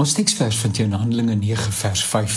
[0.00, 2.36] Ons teksvers vind jy in Handelinge 9 vers 5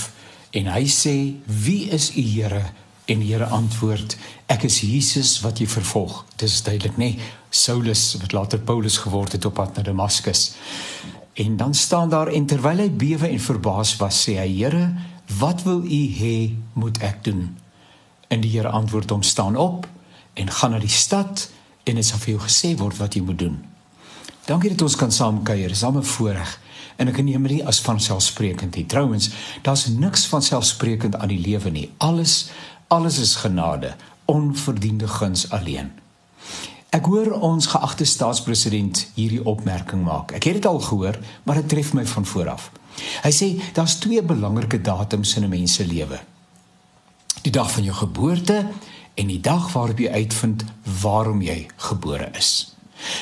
[0.60, 1.16] en hy sê:
[1.48, 2.64] "Wie is u Here?"
[3.06, 4.18] En die Here antwoord:
[4.52, 7.16] "Ek is Jesus wat jy vervolg." Dis duidelik, nê?
[7.16, 10.56] Nee, Saulus wat later Paulus geword het op pad na Damaskus.
[11.34, 14.96] En dan staan daar en terwyl hy bewe en verbaas was, sê hy: "Here,
[15.40, 17.58] wat wil u hê moet ek doen?"
[18.28, 19.88] En die Here antwoord hom: "Staan op
[20.34, 21.50] en gaan na die stad
[21.84, 23.73] en dit sal vir jou gesê word wat jy moet doen."
[24.46, 25.72] Dankie dat ons kan saam kuier.
[25.72, 26.60] Dis almal voorreg
[27.02, 28.76] en ek neem dit as van selfsprekend.
[28.90, 29.30] Trouwens,
[29.62, 31.90] daar's niks van selfsprekend aan die lewe nie.
[31.98, 32.52] Alles
[32.94, 35.90] alles is genade, onverdiende guns alleen.
[36.94, 40.36] Ek hoor ons geagte staatspresident hierdie opmerking maak.
[40.38, 42.68] Ek het dit al gehoor, maar dit tref my van voor af.
[43.24, 46.20] Hy sê daar's twee belangrike datums in 'n mens se lewe.
[47.42, 48.68] Die dag van jou geboorte
[49.14, 50.64] en die dag waarop jy uitvind
[51.02, 52.73] waarom jy gebore is.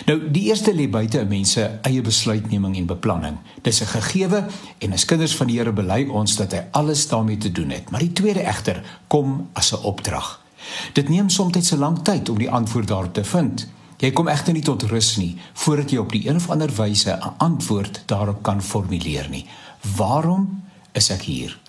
[0.06, 3.38] Nou, die eerste lê buite 'n mens se eie besluitneming en beplanning.
[3.62, 4.46] Dis 'n gegewe
[4.78, 7.90] en as kinders van die Here bely ons dat hy alles daarmee te doen het.
[7.90, 10.42] Maar die tweede egter kom as 'n opdrag.
[10.94, 13.68] Dit neem soms so lank tyd om die antwoord daarop te vind.
[13.98, 17.12] Jy kom egter nie tot rus nie voordat jy op die een of ander wyse
[17.12, 19.46] 'n antwoord daarop kan formuleer nie.
[19.96, 21.60] Waarom is ek hier?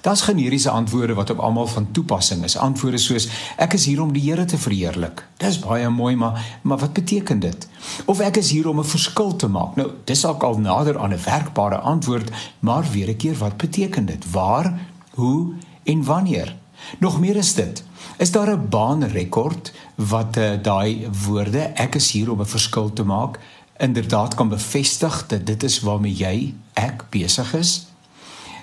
[0.00, 2.56] Daar's generiese antwoorde wat op almal van toepassing is.
[2.56, 5.26] Antwoorde soos ek is hier om die Here te verheerlik.
[5.36, 7.68] Dis baie mooi, maar maar wat beteken dit?
[8.04, 9.76] Of ek is hier om 'n verskil te maak.
[9.76, 14.06] Nou, dis ook al nader aan 'n werkbare antwoord, maar weer 'n keer wat beteken
[14.06, 14.30] dit?
[14.30, 16.56] Waar, hoe en wanneer?
[16.98, 17.84] Nog meer is dit.
[18.16, 23.04] Is daar 'n baanrekord wat uh, daai woorde ek is hier om 'n verskil te
[23.04, 23.38] maak
[23.76, 27.86] inderdaad kan bevestig dat dit is waarmee jy ek besig is?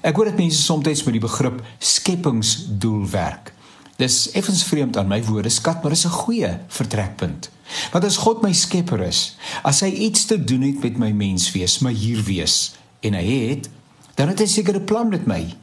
[0.07, 3.51] Ek hoor dit mense soms met die begrip skepingsdoel werk.
[3.99, 7.49] Dis effens vreemd aan my woorde skat, maar is 'n goeie vertrekpunt.
[7.91, 11.79] Want as God my skepper is, as hy iets te doen het met my menswees,
[11.79, 13.69] my hier wees en hy het,
[14.15, 15.55] dan het hy seker 'n plan met my.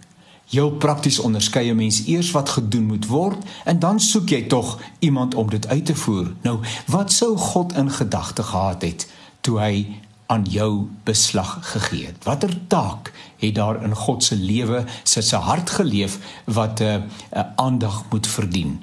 [0.50, 4.80] Heel prakties onderskei 'n mens eers wat gedoen moet word en dan soek jy tog
[4.98, 6.34] iemand om dit uit te voer.
[6.42, 9.08] Nou, wat sou God in gedagte gehad het
[9.40, 12.24] toe hy aan jou beslag gegee het.
[12.24, 16.94] Watter taak het daar in God se lewe, sit se hart geleef wat 'n uh,
[16.94, 18.82] 'n uh, aandag moet verdien?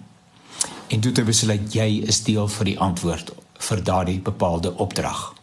[0.88, 5.34] En toe te besluit jy is deel vir die antwoord vir daardie bepaalde opdrag.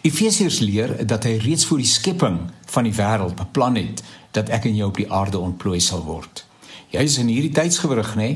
[0.00, 2.38] Efesiërs leer dat hy reeds voor die skepping
[2.72, 6.44] van die wêreld beplan het dat ek en jy op die aarde ontplooi sal word.
[6.90, 8.30] Jy is in hierdie tydsgewrig nê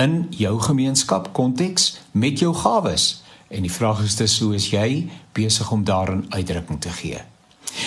[0.00, 3.22] in jou gemeenskap konteks met jou gawes.
[3.48, 7.20] En die vraag is dus hoe is jy besig om daarin uitdrukking te gee?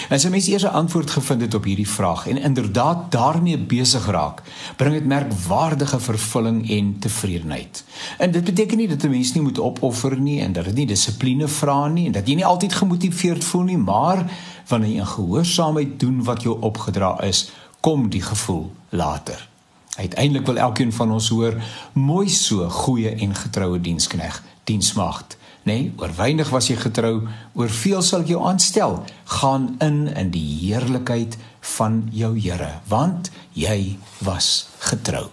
[0.09, 4.05] As 'n mens eers 'n antwoord gevind het op hierdie vraag en inderdaad daarmee besig
[4.05, 4.41] raak,
[4.75, 7.83] bring dit merkwaardige vervulling en tevredenheid.
[8.17, 10.85] En dit beteken nie dat 'n mens nie moet opoffer nie en dat dit nie
[10.85, 14.31] dissipline vra nie en dat jy nie altyd gemotiveerd voel nie, maar
[14.67, 19.49] wanneer jy in gehoorsaamheid doen wat jou opgedra is, kom die gevoel later.
[19.95, 21.61] Uiteindelik wil elkeen van ons hoor
[21.93, 25.73] mooi so goeie en getroue dienskneg, diensmaagd nê?
[25.73, 29.01] Nee, oor weinig was jy getrou, oor veel sal ek jou aanstel.
[29.41, 31.37] Gaan in in die heerlikheid
[31.77, 35.31] van jou Here, want jy was getrou.